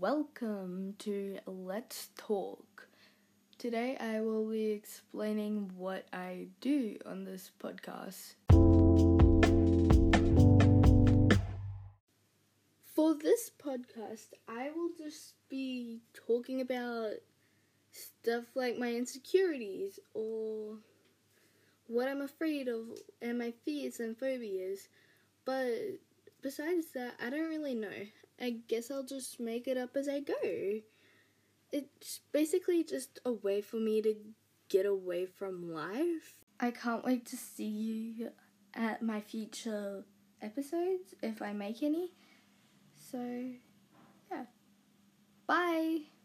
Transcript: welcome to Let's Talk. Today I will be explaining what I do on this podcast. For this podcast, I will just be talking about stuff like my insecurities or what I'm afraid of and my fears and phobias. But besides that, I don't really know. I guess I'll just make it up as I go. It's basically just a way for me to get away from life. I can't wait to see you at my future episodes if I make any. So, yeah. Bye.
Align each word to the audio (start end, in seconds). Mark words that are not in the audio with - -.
welcome 0.00 0.94
to 0.98 1.38
Let's 1.46 2.10
Talk. 2.18 2.88
Today 3.56 3.96
I 3.98 4.20
will 4.20 4.50
be 4.50 4.66
explaining 4.72 5.70
what 5.74 6.06
I 6.12 6.48
do 6.60 6.98
on 7.06 7.24
this 7.24 7.50
podcast. 7.62 8.34
For 12.84 13.14
this 13.14 13.50
podcast, 13.58 14.34
I 14.46 14.70
will 14.74 14.90
just 14.98 15.34
be 15.48 16.00
talking 16.12 16.60
about 16.60 17.12
stuff 17.90 18.44
like 18.54 18.78
my 18.78 18.92
insecurities 18.92 19.98
or 20.12 20.76
what 21.86 22.08
I'm 22.08 22.20
afraid 22.20 22.68
of 22.68 22.82
and 23.22 23.38
my 23.38 23.52
fears 23.64 24.00
and 24.00 24.18
phobias. 24.18 24.88
But 25.46 26.00
besides 26.46 26.86
that, 26.94 27.14
I 27.20 27.28
don't 27.28 27.48
really 27.48 27.74
know. 27.74 28.06
I 28.40 28.58
guess 28.68 28.88
I'll 28.88 29.02
just 29.02 29.40
make 29.40 29.66
it 29.66 29.76
up 29.76 29.96
as 29.96 30.08
I 30.08 30.20
go. 30.20 30.34
It's 31.72 32.20
basically 32.30 32.84
just 32.84 33.18
a 33.24 33.32
way 33.32 33.60
for 33.60 33.78
me 33.78 34.00
to 34.02 34.14
get 34.68 34.86
away 34.86 35.26
from 35.26 35.72
life. 35.72 36.44
I 36.60 36.70
can't 36.70 37.04
wait 37.04 37.26
to 37.26 37.36
see 37.36 37.64
you 37.66 38.30
at 38.74 39.02
my 39.02 39.20
future 39.20 40.04
episodes 40.40 41.16
if 41.20 41.42
I 41.42 41.52
make 41.52 41.82
any. 41.82 42.12
So, 42.94 43.18
yeah. 44.30 44.44
Bye. 45.48 46.15